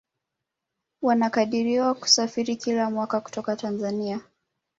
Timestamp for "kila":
2.55-2.89